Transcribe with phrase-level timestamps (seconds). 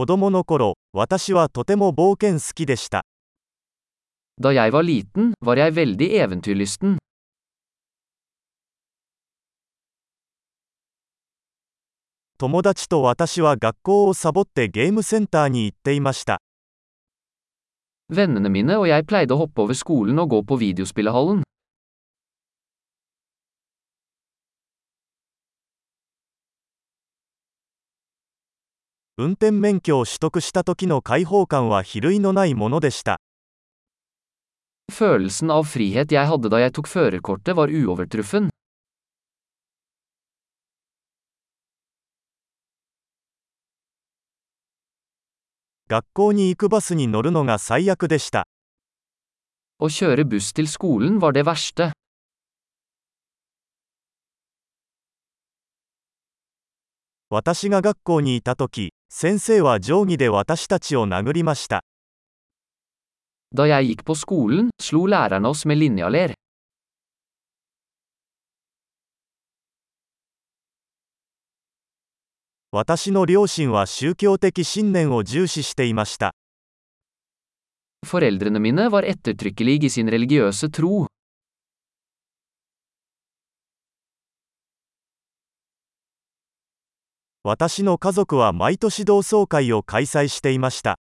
[0.00, 3.04] 子供の頃、私はとても冒険好きでした。
[4.40, 6.96] Da jeg var liten, var jeg veldig eventyrlysten.
[12.38, 16.40] 友達と私は学校をサボってゲームセンターに行っていました。
[18.10, 21.42] Vennene mine og jeg pleide å hoppe over skolen og gå på videospillehallen.
[29.20, 33.20] 運転免許を取得した時の解放感は比類のないものでした。
[34.90, 38.48] Følelsen av frihet jeg hadde da jeg tok førerkortet var uovertruffen.
[45.88, 48.46] 学校に行くバスに乗るのが最悪でした。
[49.80, 51.92] Å kjøre buss til skolen var det verste.
[57.32, 61.84] 私が学校にいた時、先生は定規で私たちを殴りました。
[63.54, 66.34] Da jeg gikk på skolen, slo lærerne oss med linjaler.
[72.72, 76.32] 私の両親は宗教的信念を重視していました。
[78.04, 81.06] Foreldrene mine var ettertrykkelige i sin religiøse tro.
[87.42, 90.98] 私の家族は毎年同窓会を開催していました。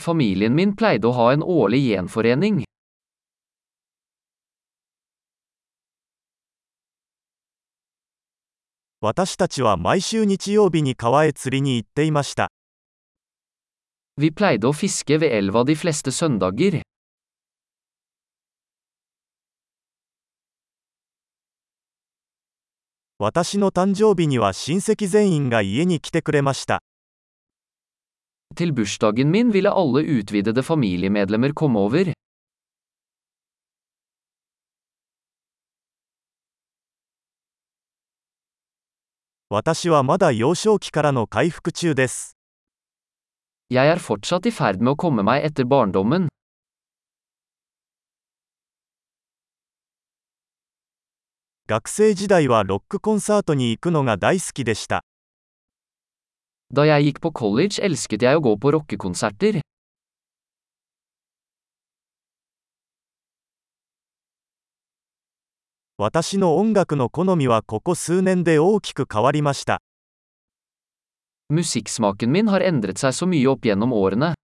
[0.00, 2.64] Familien min pleide å ha en årlig gjenforening.
[9.02, 12.48] 私たちは毎週日曜日に川へ釣りに行っていました。
[14.16, 16.80] Vi pleide å fiske ved elva de fleste søndager.
[23.24, 26.82] 私の誕生日には親戚全員が家に来てくれました。
[28.56, 32.14] Til bursdagen min ville alle utvidede familiemedlemmer komme over.
[39.50, 42.36] 私はまだ幼少期からの回復中です。
[43.70, 46.31] Jeg er fortsatt i ferd med å komme meg etter barndommen.
[51.72, 55.06] 学生時代はロックコンサートに行くのが大好きでした。
[56.70, 59.62] Da jeg gikk på college elsket jeg å gå på rockekonserter.
[65.96, 69.80] 私の音楽の好みはここ数年で大きく変わりました。
[71.50, 74.34] Musikksmaken min har endret seg så mye opp gjennom årene.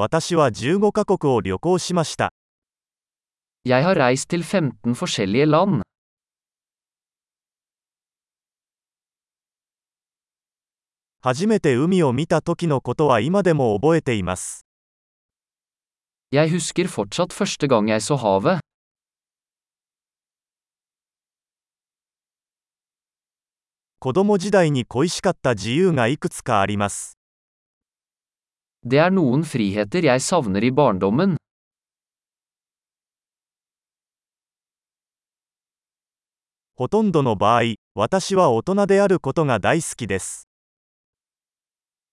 [0.00, 2.32] 私は15か国を旅行しました。
[11.20, 14.64] 初めて海を見た時のことは今でも覚えています。
[23.98, 27.17] 子供時代に恋しかった自由がいくつかあります。
[28.86, 31.34] Det er noen friheter jeg savner i barndommen.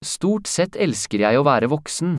[0.05, 2.17] Stort sett elsker jeg å være voksen.